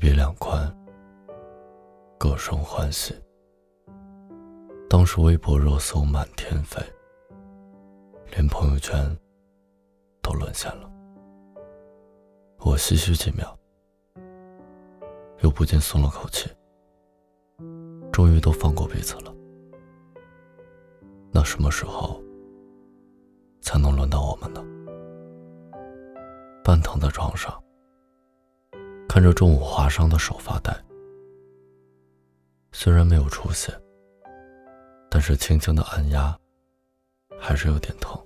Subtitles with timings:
[0.00, 0.74] 别两宽，
[2.18, 3.14] 各生欢喜。
[4.88, 6.80] 当时微博热搜满天飞，
[8.30, 9.14] 连朋友圈
[10.22, 10.90] 都沦陷了。
[12.60, 13.54] 我唏嘘几秒，
[15.42, 16.48] 又不禁松了口气。
[18.10, 19.34] 终于都放过彼此了。
[21.30, 22.18] 那什么时候
[23.60, 24.64] 才能轮到我们呢？
[26.64, 27.62] 半躺在床上，
[29.20, 30.74] 看着中午划伤的手发呆。
[32.72, 33.70] 虽然没有出血，
[35.10, 36.34] 但是轻轻的按压，
[37.38, 38.18] 还是有点疼。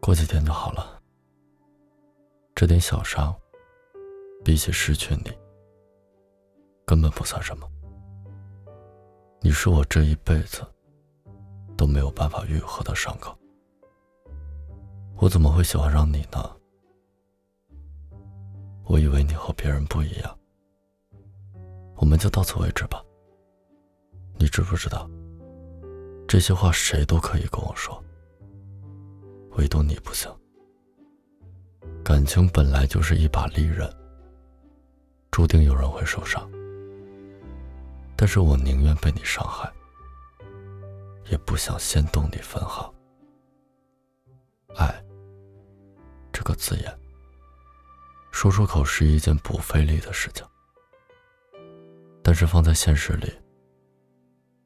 [0.00, 0.98] 过几天就好了。
[2.54, 3.36] 这点小伤，
[4.42, 5.30] 比起失去你，
[6.86, 7.68] 根本不算什么。
[9.42, 10.62] 你是我这一辈子
[11.76, 13.36] 都没有办法愈合的伤口，
[15.18, 16.56] 我怎么会喜欢上你呢？
[18.86, 20.38] 我以为你和别人不一样，
[21.96, 23.02] 我们就到此为止吧。
[24.36, 25.08] 你知不知道，
[26.28, 28.02] 这些话谁都可以跟我说，
[29.56, 30.30] 唯独你不行。
[32.04, 33.90] 感情本来就是一把利刃，
[35.30, 36.48] 注定有人会受伤。
[38.16, 39.72] 但是我宁愿被你伤害，
[41.30, 42.92] 也不想先动你分毫。
[44.76, 45.02] 爱
[46.32, 46.98] 这个字眼，
[48.44, 50.44] 说出口是一件不费力的事情，
[52.22, 53.32] 但是放在现实里，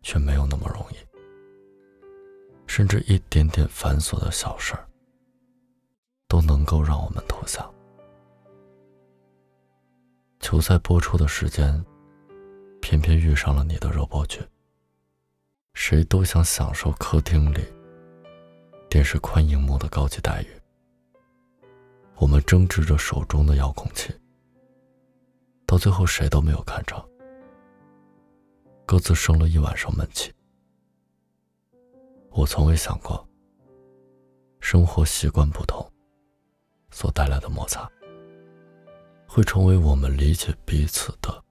[0.03, 0.97] 却没有那么容易。
[2.67, 4.85] 甚至一点点繁琐的小事儿，
[6.27, 7.73] 都能够让我们投降。
[10.41, 11.85] 球赛播出的时间。
[12.81, 14.41] 偏偏遇上了你的热播剧。
[15.75, 17.61] 谁都想享受客厅里
[18.89, 20.58] 电视宽荧幕的高级待遇。
[22.21, 24.13] 我们争执着手中的遥控器，
[25.65, 27.01] 到最后谁都没有看成，
[28.85, 30.33] 各自生了一晚上闷气。
[32.31, 33.27] 我从未想过，
[34.61, 35.89] 生活习惯不同
[36.91, 37.89] 所带来的摩擦，
[39.29, 41.45] 会成为我们理解彼此的。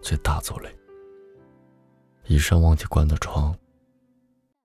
[0.00, 0.68] 最大阻力。
[2.26, 3.56] 一扇忘记关的窗，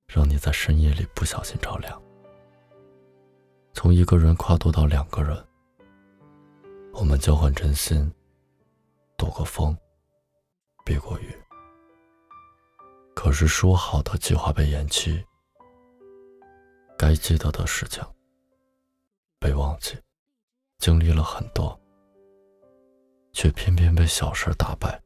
[0.07, 1.99] 让你在深夜里不小心着凉。
[3.81, 5.35] 从一个人跨度到两个人，
[6.93, 8.13] 我们交换真心，
[9.17, 9.75] 躲过风，
[10.85, 11.35] 避过雨。
[13.15, 15.25] 可是说好的计划被延期，
[16.95, 18.03] 该记得的事情
[19.39, 19.97] 被忘记，
[20.77, 21.75] 经历了很多，
[23.33, 25.01] 却偏偏被小事打败。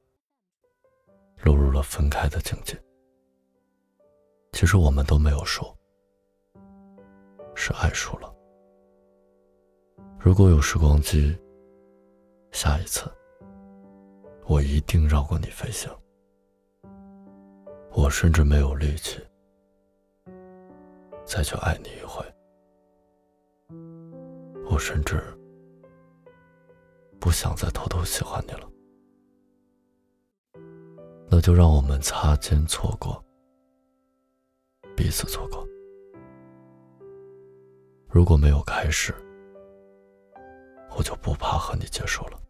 [1.43, 2.77] 落入了分开的境界。
[4.51, 5.65] 其实我们都没有输，
[7.55, 8.34] 是爱输了。
[10.19, 11.37] 如果有时光机，
[12.51, 13.03] 下一次
[14.45, 15.91] 我一定绕过你飞行。
[17.91, 19.19] 我甚至没有力气
[21.25, 22.25] 再去爱你一回。
[24.69, 25.23] 我甚至
[27.19, 28.69] 不想再偷偷喜欢你了。
[31.29, 33.23] 那就让我们擦肩错过，
[34.95, 35.65] 彼此错过。
[38.09, 39.13] 如果没有开始，
[40.95, 42.44] 我就不怕和你结束了。